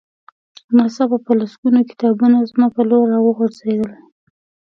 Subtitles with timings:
[0.75, 3.93] ناڅاپه په لسګونه کتابونه زما په لور را وغورځېدل